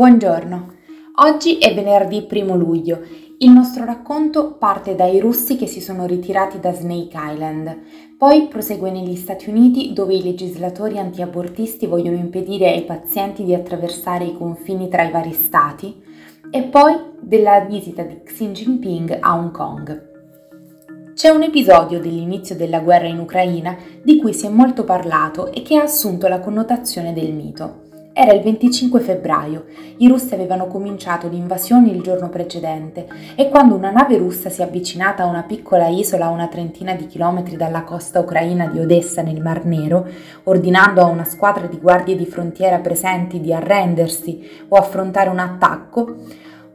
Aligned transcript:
Buongiorno, 0.00 0.72
oggi 1.16 1.58
è 1.58 1.74
venerdì 1.74 2.26
1 2.26 2.56
luglio. 2.56 3.02
Il 3.36 3.50
nostro 3.50 3.84
racconto 3.84 4.54
parte 4.54 4.94
dai 4.94 5.20
russi 5.20 5.58
che 5.58 5.66
si 5.66 5.82
sono 5.82 6.06
ritirati 6.06 6.58
da 6.58 6.72
Snake 6.72 7.14
Island, 7.14 7.78
poi 8.16 8.46
prosegue 8.46 8.90
negli 8.90 9.14
Stati 9.14 9.50
Uniti 9.50 9.92
dove 9.92 10.14
i 10.14 10.22
legislatori 10.22 10.98
antiabortisti 10.98 11.84
vogliono 11.84 12.16
impedire 12.16 12.72
ai 12.72 12.84
pazienti 12.84 13.44
di 13.44 13.52
attraversare 13.52 14.24
i 14.24 14.34
confini 14.38 14.88
tra 14.88 15.02
i 15.02 15.10
vari 15.10 15.34
stati 15.34 16.02
e 16.50 16.62
poi 16.62 16.94
della 17.20 17.60
visita 17.68 18.02
di 18.02 18.22
Xi 18.22 18.52
Jinping 18.52 19.18
a 19.20 19.36
Hong 19.36 19.50
Kong. 19.50 20.08
C'è 21.12 21.28
un 21.28 21.42
episodio 21.42 22.00
dell'inizio 22.00 22.56
della 22.56 22.80
guerra 22.80 23.06
in 23.06 23.18
Ucraina 23.18 23.76
di 24.02 24.16
cui 24.16 24.32
si 24.32 24.46
è 24.46 24.48
molto 24.48 24.84
parlato 24.84 25.52
e 25.52 25.60
che 25.60 25.76
ha 25.76 25.82
assunto 25.82 26.26
la 26.26 26.40
connotazione 26.40 27.12
del 27.12 27.34
mito. 27.34 27.88
Era 28.22 28.34
il 28.34 28.42
25 28.42 29.00
febbraio, 29.00 29.64
i 29.96 30.06
russi 30.06 30.34
avevano 30.34 30.66
cominciato 30.66 31.26
l'invasione 31.26 31.88
il 31.88 32.02
giorno 32.02 32.28
precedente 32.28 33.08
e 33.34 33.48
quando 33.48 33.74
una 33.74 33.90
nave 33.90 34.18
russa 34.18 34.50
si 34.50 34.60
è 34.60 34.64
avvicinata 34.64 35.22
a 35.22 35.26
una 35.26 35.44
piccola 35.44 35.88
isola 35.88 36.26
a 36.26 36.28
una 36.28 36.46
trentina 36.46 36.92
di 36.92 37.06
chilometri 37.06 37.56
dalla 37.56 37.82
costa 37.82 38.20
ucraina 38.20 38.66
di 38.66 38.78
Odessa 38.78 39.22
nel 39.22 39.40
Mar 39.40 39.64
Nero, 39.64 40.06
ordinando 40.42 41.00
a 41.00 41.06
una 41.06 41.24
squadra 41.24 41.66
di 41.66 41.78
guardie 41.78 42.14
di 42.14 42.26
frontiera 42.26 42.76
presenti 42.80 43.40
di 43.40 43.54
arrendersi 43.54 44.66
o 44.68 44.76
affrontare 44.76 45.30
un 45.30 45.38
attacco, 45.38 46.16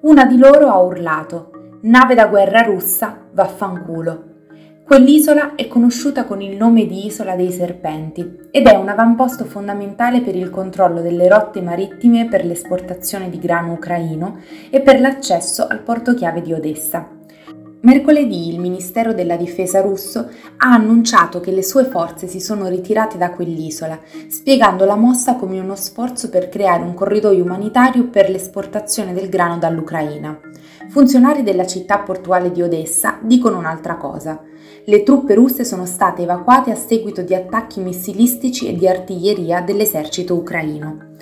una 0.00 0.24
di 0.24 0.38
loro 0.38 0.70
ha 0.70 0.78
urlato 0.78 1.50
Nave 1.82 2.14
da 2.14 2.26
guerra 2.26 2.62
russa, 2.62 3.18
vaffanculo. 3.32 4.33
Quell'isola 4.86 5.54
è 5.54 5.66
conosciuta 5.66 6.24
con 6.24 6.42
il 6.42 6.58
nome 6.58 6.84
di 6.84 7.06
Isola 7.06 7.34
dei 7.36 7.50
Serpenti 7.50 8.48
ed 8.50 8.66
è 8.66 8.76
un 8.76 8.90
avamposto 8.90 9.46
fondamentale 9.46 10.20
per 10.20 10.36
il 10.36 10.50
controllo 10.50 11.00
delle 11.00 11.26
rotte 11.26 11.62
marittime 11.62 12.28
per 12.28 12.44
l'esportazione 12.44 13.30
di 13.30 13.38
grano 13.38 13.72
ucraino 13.72 14.40
e 14.68 14.82
per 14.82 15.00
l'accesso 15.00 15.66
al 15.66 15.80
porto 15.80 16.12
chiave 16.12 16.42
di 16.42 16.52
Odessa. 16.52 17.23
Mercoledì 17.84 18.48
il 18.48 18.60
Ministero 18.60 19.12
della 19.12 19.36
Difesa 19.36 19.82
russo 19.82 20.30
ha 20.56 20.72
annunciato 20.72 21.40
che 21.40 21.50
le 21.50 21.62
sue 21.62 21.84
forze 21.84 22.26
si 22.28 22.40
sono 22.40 22.66
ritirate 22.66 23.18
da 23.18 23.28
quell'isola, 23.28 24.00
spiegando 24.28 24.86
la 24.86 24.94
mossa 24.94 25.34
come 25.34 25.60
uno 25.60 25.74
sforzo 25.74 26.30
per 26.30 26.48
creare 26.48 26.82
un 26.82 26.94
corridoio 26.94 27.44
umanitario 27.44 28.08
per 28.08 28.30
l'esportazione 28.30 29.12
del 29.12 29.28
grano 29.28 29.58
dall'Ucraina. 29.58 30.40
Funzionari 30.88 31.42
della 31.42 31.66
città 31.66 31.98
portuale 31.98 32.50
di 32.50 32.62
Odessa 32.62 33.18
dicono 33.20 33.58
un'altra 33.58 33.96
cosa. 33.96 34.40
Le 34.86 35.02
truppe 35.02 35.34
russe 35.34 35.62
sono 35.62 35.84
state 35.84 36.22
evacuate 36.22 36.70
a 36.70 36.76
seguito 36.76 37.20
di 37.20 37.34
attacchi 37.34 37.80
missilistici 37.80 38.66
e 38.66 38.74
di 38.76 38.88
artiglieria 38.88 39.60
dell'esercito 39.60 40.34
ucraino. 40.34 41.12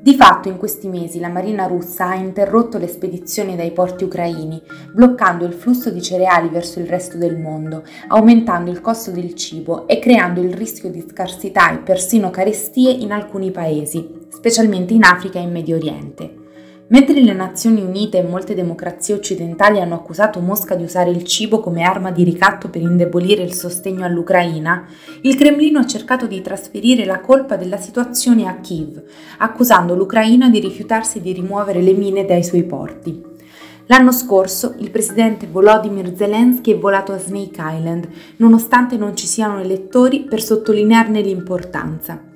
Di 0.00 0.14
fatto 0.14 0.48
in 0.48 0.56
questi 0.56 0.88
mesi 0.88 1.18
la 1.18 1.28
Marina 1.28 1.66
russa 1.66 2.08
ha 2.08 2.14
interrotto 2.14 2.78
le 2.78 2.86
spedizioni 2.86 3.56
dai 3.56 3.72
porti 3.72 4.04
ucraini, 4.04 4.62
bloccando 4.92 5.44
il 5.44 5.52
flusso 5.52 5.90
di 5.90 6.00
cereali 6.00 6.48
verso 6.48 6.78
il 6.78 6.86
resto 6.86 7.16
del 7.16 7.36
mondo, 7.36 7.82
aumentando 8.08 8.70
il 8.70 8.80
costo 8.80 9.10
del 9.10 9.34
cibo 9.34 9.88
e 9.88 9.98
creando 9.98 10.40
il 10.40 10.54
rischio 10.54 10.90
di 10.90 11.04
scarsità 11.08 11.72
e 11.72 11.78
persino 11.78 12.30
carestie 12.30 12.92
in 12.92 13.10
alcuni 13.10 13.50
paesi, 13.50 14.26
specialmente 14.28 14.94
in 14.94 15.02
Africa 15.02 15.38
e 15.38 15.42
in 15.42 15.50
Medio 15.50 15.76
Oriente. 15.76 16.44
Mentre 16.88 17.20
le 17.20 17.32
Nazioni 17.32 17.82
Unite 17.82 18.18
e 18.18 18.22
molte 18.22 18.54
democrazie 18.54 19.12
occidentali 19.12 19.80
hanno 19.80 19.96
accusato 19.96 20.38
Mosca 20.38 20.76
di 20.76 20.84
usare 20.84 21.10
il 21.10 21.24
cibo 21.24 21.58
come 21.58 21.82
arma 21.82 22.12
di 22.12 22.22
ricatto 22.22 22.68
per 22.68 22.80
indebolire 22.80 23.42
il 23.42 23.54
sostegno 23.54 24.04
all'Ucraina, 24.04 24.86
il 25.22 25.34
Cremlino 25.34 25.80
ha 25.80 25.86
cercato 25.86 26.28
di 26.28 26.40
trasferire 26.42 27.04
la 27.04 27.18
colpa 27.18 27.56
della 27.56 27.76
situazione 27.76 28.46
a 28.46 28.54
Kiev, 28.60 29.02
accusando 29.38 29.96
l'Ucraina 29.96 30.48
di 30.48 30.60
rifiutarsi 30.60 31.20
di 31.20 31.32
rimuovere 31.32 31.82
le 31.82 31.92
mine 31.92 32.24
dai 32.24 32.44
suoi 32.44 32.62
porti. 32.62 33.20
L'anno 33.86 34.12
scorso 34.12 34.74
il 34.78 34.90
presidente 34.92 35.48
Volodymyr 35.48 36.14
Zelensky 36.14 36.72
è 36.72 36.78
volato 36.78 37.10
a 37.12 37.18
Snake 37.18 37.60
Island, 37.60 38.08
nonostante 38.36 38.96
non 38.96 39.16
ci 39.16 39.26
siano 39.26 39.58
elettori 39.58 40.22
per 40.22 40.40
sottolinearne 40.40 41.20
l'importanza. 41.20 42.34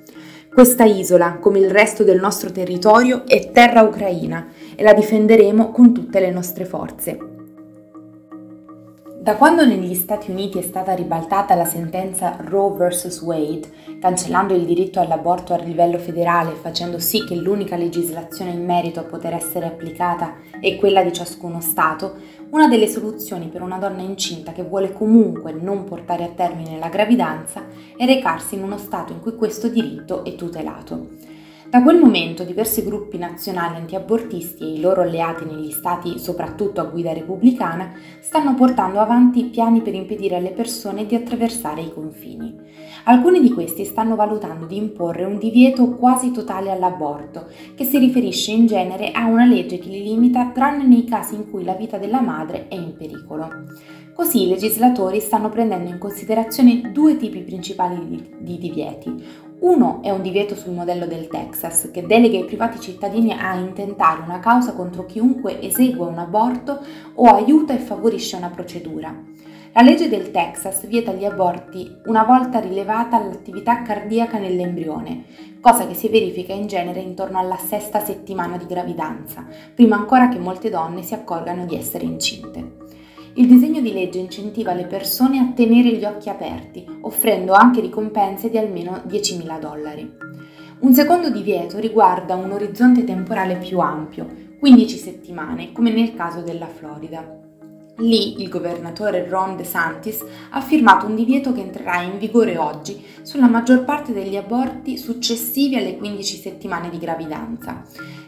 Questa 0.53 0.83
isola, 0.83 1.37
come 1.39 1.59
il 1.59 1.71
resto 1.71 2.03
del 2.03 2.19
nostro 2.19 2.51
territorio, 2.51 3.25
è 3.25 3.51
terra 3.53 3.83
ucraina 3.83 4.47
e 4.75 4.83
la 4.83 4.93
difenderemo 4.93 5.71
con 5.71 5.93
tutte 5.93 6.19
le 6.19 6.29
nostre 6.29 6.65
forze. 6.65 7.30
Da 9.21 9.35
quando 9.35 9.63
negli 9.63 9.93
Stati 9.93 10.31
Uniti 10.31 10.57
è 10.57 10.63
stata 10.63 10.95
ribaltata 10.95 11.53
la 11.53 11.63
sentenza 11.63 12.37
Roe 12.39 12.89
vs. 12.89 13.21
Wade, 13.21 13.69
cancellando 13.99 14.55
il 14.55 14.65
diritto 14.65 14.99
all'aborto 14.99 15.53
a 15.53 15.57
livello 15.57 15.99
federale, 15.99 16.55
facendo 16.55 16.97
sì 16.97 17.23
che 17.23 17.35
l'unica 17.35 17.75
legislazione 17.75 18.49
in 18.49 18.65
merito 18.65 18.99
a 18.99 19.03
poter 19.03 19.35
essere 19.35 19.67
applicata 19.67 20.37
è 20.59 20.75
quella 20.75 21.03
di 21.03 21.13
ciascuno 21.13 21.61
Stato, 21.61 22.15
una 22.49 22.67
delle 22.67 22.87
soluzioni 22.87 23.49
per 23.49 23.61
una 23.61 23.77
donna 23.77 24.01
incinta 24.01 24.53
che 24.53 24.63
vuole 24.63 24.91
comunque 24.91 25.51
non 25.51 25.83
portare 25.83 26.23
a 26.23 26.29
termine 26.29 26.79
la 26.79 26.89
gravidanza 26.89 27.67
è 27.95 28.05
recarsi 28.07 28.55
in 28.55 28.63
uno 28.63 28.79
Stato 28.79 29.13
in 29.13 29.19
cui 29.19 29.35
questo 29.35 29.67
diritto 29.67 30.23
è 30.25 30.33
tutelato. 30.33 31.09
Da 31.71 31.81
quel 31.81 31.99
momento 31.99 32.43
diversi 32.43 32.83
gruppi 32.83 33.17
nazionali 33.17 33.77
antiabortisti 33.77 34.65
e 34.65 34.73
i 34.73 34.81
loro 34.81 35.03
alleati 35.03 35.45
negli 35.45 35.71
stati, 35.71 36.19
soprattutto 36.19 36.81
a 36.81 36.83
guida 36.83 37.13
repubblicana, 37.13 37.93
stanno 38.19 38.55
portando 38.55 38.99
avanti 38.99 39.45
piani 39.45 39.79
per 39.79 39.93
impedire 39.93 40.35
alle 40.35 40.51
persone 40.51 41.05
di 41.05 41.15
attraversare 41.15 41.79
i 41.79 41.93
confini. 41.93 42.53
Alcuni 43.05 43.39
di 43.39 43.53
questi 43.53 43.85
stanno 43.85 44.17
valutando 44.17 44.65
di 44.65 44.75
imporre 44.75 45.23
un 45.23 45.37
divieto 45.37 45.95
quasi 45.95 46.31
totale 46.31 46.71
all'aborto, 46.71 47.47
che 47.73 47.85
si 47.85 47.97
riferisce 47.99 48.51
in 48.51 48.65
genere 48.65 49.11
a 49.11 49.27
una 49.27 49.45
legge 49.45 49.79
che 49.79 49.87
li 49.87 50.03
limita 50.03 50.51
tranne 50.53 50.85
nei 50.85 51.05
casi 51.05 51.35
in 51.35 51.49
cui 51.49 51.63
la 51.63 51.75
vita 51.75 51.97
della 51.97 52.19
madre 52.19 52.67
è 52.67 52.75
in 52.75 52.97
pericolo. 52.97 53.47
Così 54.13 54.43
i 54.43 54.49
legislatori 54.49 55.21
stanno 55.21 55.47
prendendo 55.47 55.89
in 55.89 55.97
considerazione 55.97 56.91
due 56.91 57.15
tipi 57.15 57.39
principali 57.39 58.05
di, 58.09 58.29
di 58.39 58.57
divieti, 58.57 59.49
uno 59.61 59.99
è 60.01 60.09
un 60.09 60.23
divieto 60.23 60.55
sul 60.55 60.73
modello 60.73 61.05
del 61.05 61.27
Texas, 61.27 61.89
che 61.91 62.05
delega 62.05 62.37
i 62.37 62.45
privati 62.45 62.79
cittadini 62.79 63.31
a 63.31 63.55
intentare 63.55 64.23
una 64.23 64.39
causa 64.39 64.73
contro 64.73 65.05
chiunque 65.05 65.61
esegue 65.61 66.05
un 66.05 66.17
aborto 66.17 66.79
o 67.15 67.25
aiuta 67.25 67.73
e 67.73 67.77
favorisce 67.77 68.37
una 68.37 68.49
procedura. 68.49 69.15
La 69.73 69.81
legge 69.81 70.09
del 70.09 70.31
Texas 70.31 70.85
vieta 70.87 71.13
gli 71.13 71.25
aborti 71.25 71.95
una 72.05 72.23
volta 72.23 72.59
rilevata 72.59 73.23
l'attività 73.23 73.83
cardiaca 73.83 74.39
nell'embrione, 74.39 75.25
cosa 75.61 75.85
che 75.85 75.93
si 75.93 76.09
verifica 76.09 76.53
in 76.53 76.65
genere 76.65 76.99
intorno 76.99 77.37
alla 77.37 77.55
sesta 77.55 78.03
settimana 78.03 78.57
di 78.57 78.65
gravidanza, 78.65 79.45
prima 79.75 79.95
ancora 79.95 80.27
che 80.27 80.39
molte 80.39 80.71
donne 80.71 81.03
si 81.03 81.13
accorgano 81.13 81.65
di 81.65 81.75
essere 81.75 82.03
incinte. 82.03 82.90
Il 83.35 83.47
disegno 83.47 83.79
di 83.79 83.93
legge 83.93 84.19
incentiva 84.19 84.73
le 84.73 84.85
persone 84.85 85.39
a 85.39 85.51
tenere 85.55 85.95
gli 85.95 86.03
occhi 86.03 86.27
aperti, 86.27 86.85
offrendo 87.01 87.53
anche 87.53 87.79
ricompense 87.79 88.49
di 88.49 88.57
almeno 88.57 89.03
10.000 89.07 89.59
dollari. 89.59 90.11
Un 90.79 90.93
secondo 90.93 91.29
divieto 91.29 91.79
riguarda 91.79 92.35
un 92.35 92.51
orizzonte 92.51 93.05
temporale 93.05 93.55
più 93.55 93.79
ampio, 93.79 94.27
15 94.59 94.97
settimane, 94.97 95.71
come 95.71 95.93
nel 95.93 96.13
caso 96.13 96.41
della 96.41 96.67
Florida. 96.67 97.39
Lì 97.97 98.41
il 98.41 98.49
governatore 98.49 99.27
Ron 99.29 99.55
DeSantis 99.55 100.25
ha 100.49 100.59
firmato 100.59 101.05
un 101.05 101.15
divieto 101.15 101.53
che 101.53 101.61
entrerà 101.61 102.01
in 102.01 102.17
vigore 102.17 102.57
oggi 102.57 103.01
sulla 103.21 103.47
maggior 103.47 103.85
parte 103.85 104.11
degli 104.11 104.35
aborti 104.35 104.97
successivi 104.97 105.75
alle 105.75 105.95
15 105.95 106.37
settimane 106.37 106.89
di 106.89 106.97
gravidanza. 106.97 107.83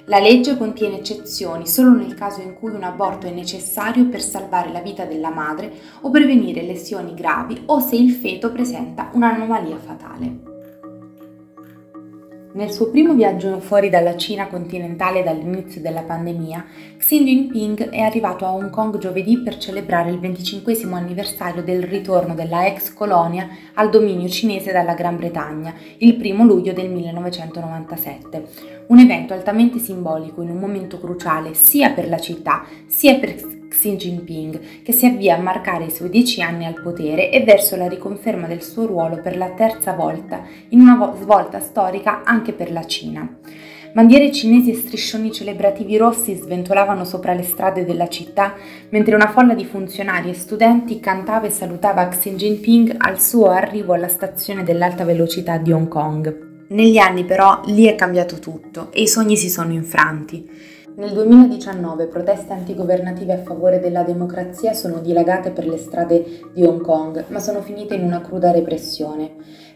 La 0.08 0.20
legge 0.20 0.58
contiene 0.58 0.98
eccezioni 0.98 1.66
solo 1.66 1.92
nel 1.92 2.14
caso 2.14 2.42
in 2.42 2.56
cui 2.56 2.72
un 2.72 2.84
aborto 2.84 3.26
è 3.26 3.32
necessario 3.32 4.08
per 4.08 4.22
salvare 4.22 4.70
la 4.70 4.82
vita 4.82 5.06
della 5.06 5.30
madre 5.30 5.72
o 6.02 6.10
prevenire 6.10 6.62
lesioni 6.62 7.14
gravi 7.14 7.64
o 7.68 7.80
se 7.80 7.96
il 7.96 8.12
feto 8.12 8.52
presenta 8.52 9.10
un'anomalia 9.14 9.78
fatale. 9.78 10.53
Nel 12.56 12.72
suo 12.72 12.92
primo 12.92 13.16
viaggio 13.16 13.60
fuori 13.60 13.90
dalla 13.90 14.16
Cina 14.16 14.46
continentale 14.46 15.24
dall'inizio 15.24 15.82
della 15.82 16.04
pandemia, 16.04 16.64
Xi 17.00 17.24
Jinping 17.24 17.90
è 17.90 18.02
arrivato 18.02 18.46
a 18.46 18.54
Hong 18.54 18.70
Kong 18.70 19.00
giovedì 19.00 19.40
per 19.40 19.58
celebrare 19.58 20.12
il 20.12 20.20
25 20.20 20.78
anniversario 20.92 21.64
del 21.64 21.82
ritorno 21.82 22.36
della 22.36 22.68
ex 22.68 22.94
colonia 22.94 23.48
al 23.74 23.90
dominio 23.90 24.30
cinese 24.30 24.72
dalla 24.72 24.94
Gran 24.94 25.18
Bretagna, 25.18 25.74
il 25.98 26.16
1 26.16 26.44
luglio 26.44 26.74
del 26.74 26.92
1997. 26.92 28.46
Un 28.86 29.00
evento 29.00 29.34
altamente 29.34 29.80
simbolico 29.80 30.44
in 30.44 30.52
un 30.52 30.58
momento 30.58 31.00
cruciale 31.00 31.56
sia 31.56 31.90
per 31.90 32.08
la 32.08 32.20
città 32.20 32.68
sia 32.86 33.16
per 33.16 33.63
Xi 33.74 33.96
Jinping, 33.96 34.84
che 34.84 34.92
si 34.92 35.08
avvia 35.08 35.36
a 35.36 35.42
marcare 35.42 35.86
i 35.86 35.92
suoi 35.92 36.10
dieci 36.10 36.42
anni 36.42 36.66
al 36.66 36.80
potere 36.80 37.32
e 37.32 37.44
verso 37.44 37.76
la 37.76 37.88
riconferma 37.88 38.46
del 38.46 38.62
suo 38.62 38.86
ruolo 38.86 39.20
per 39.20 39.36
la 39.36 39.50
terza 39.50 39.94
volta, 39.94 40.44
in 40.70 40.80
una 40.80 41.14
svolta 41.20 41.60
storica 41.60 42.22
anche 42.24 42.54
per 42.54 42.72
la 42.72 42.86
Cina. 42.86 43.38
Bandiere 43.92 44.32
cinesi 44.32 44.72
e 44.72 44.76
striscioni 44.76 45.32
celebrativi 45.32 45.98
rossi 45.98 46.36
sventolavano 46.36 47.04
sopra 47.04 47.34
le 47.34 47.44
strade 47.44 47.84
della 47.84 48.08
città, 48.08 48.54
mentre 48.90 49.16
una 49.16 49.30
folla 49.30 49.56
di 49.56 49.66
funzionari 49.66 50.30
e 50.30 50.34
studenti 50.34 51.00
cantava 51.00 51.48
e 51.48 51.52
salutava 51.52 52.08
Xi 52.08 52.36
Jinping 52.36 52.96
al 52.98 53.20
suo 53.20 53.50
arrivo 53.50 53.94
alla 53.94 54.08
stazione 54.08 54.64
dell'alta 54.64 55.04
velocità 55.04 55.58
di 55.58 55.72
Hong 55.72 55.88
Kong. 55.88 56.66
Negli 56.70 56.98
anni 56.98 57.26
però 57.26 57.62
lì 57.66 57.86
è 57.86 57.96
cambiato 57.96 58.40
tutto 58.40 58.92
e 58.92 59.02
i 59.02 59.08
sogni 59.08 59.36
si 59.36 59.50
sono 59.50 59.74
infranti. 59.74 60.50
Nel 60.96 61.12
2019 61.12 62.06
proteste 62.06 62.54
antigovernative 62.54 63.34
a 63.34 63.42
favore 63.42 63.80
della 63.80 64.04
democrazia 64.04 64.74
sono 64.74 65.00
dilagate 65.00 65.50
per 65.50 65.66
le 65.66 65.78
strade 65.78 66.24
di 66.54 66.64
Hong 66.64 66.82
Kong, 66.82 67.26
ma 67.30 67.40
sono 67.40 67.62
finite 67.62 67.96
in 67.96 68.04
una 68.04 68.22
cruda 68.22 68.52
repressione. 68.52 69.32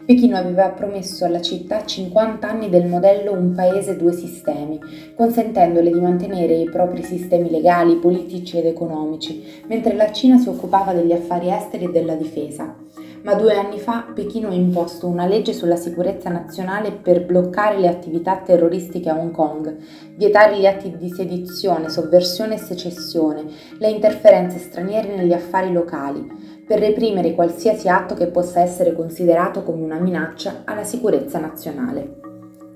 Pechino 0.06 0.38
aveva 0.38 0.69
promesso 0.69 1.25
alla 1.25 1.42
città 1.42 1.84
50 1.84 2.48
anni 2.48 2.69
del 2.69 2.86
modello 2.86 3.31
Un 3.31 3.56
paese 3.56 3.98
due 3.98 4.12
sistemi, 4.14 4.80
consentendole 5.16 5.92
di 5.92 6.00
mantenere 6.00 6.54
i 6.54 6.69
propri 6.69 7.02
sistemi 7.02 7.50
legali, 7.50 7.96
politici 7.96 8.60
ed 8.60 8.68
economici, 8.68 9.64
mentre 9.66 9.96
la 9.96 10.12
Cina 10.12 10.38
si 10.38 10.50
occupava 10.50 10.94
degli 10.94 11.14
affari 11.14 11.50
esteri 11.52 11.86
e 11.86 11.92
della 11.92 12.14
difesa 12.14 12.75
ma 13.24 13.34
due 13.36 13.56
anni 13.56 13.80
fa 13.80 14.06
Pechino 14.14 14.50
ha 14.50 14.54
imposto 14.54 15.08
una 15.08 15.25
legge 15.25 15.54
sulla 15.54 15.75
sicurezza 15.75 16.30
nazionale 16.30 16.92
per 16.92 17.25
bloccare 17.25 17.78
le 17.78 17.88
attività 17.88 18.38
terroristiche 18.38 19.10
a 19.10 19.18
Hong 19.18 19.31
Kong, 19.31 19.75
vietare 20.16 20.58
gli 20.58 20.66
atti 20.66 20.96
di 20.98 21.10
sedizione, 21.10 21.90
sovversione 21.90 22.56
e 22.56 22.60
secessione, 22.60 23.46
le 23.78 23.90
interferenze 23.90 24.60
straniere 24.60 25.16
negli 25.16 25.34
affari 25.34 25.72
locali, 25.72 26.25
per 26.66 26.80
reprimere 26.80 27.34
qualsiasi 27.34 27.88
atto 27.88 28.14
che 28.14 28.28
possa 28.28 28.62
essere 28.62 28.94
considerato 28.94 29.64
come 29.64 29.84
una 29.84 30.00
minaccia 30.00 30.62
alla 30.66 30.84
sicurezza 30.84 31.40
nazionale. 31.40 32.19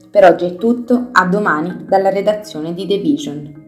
Per 0.10 0.26
oggi 0.26 0.46
è 0.46 0.56
tutto, 0.56 1.10
a 1.12 1.26
domani 1.26 1.86
dalla 1.88 2.10
redazione 2.10 2.74
di 2.74 2.86
The 2.86 2.98
Vision. 2.98 3.61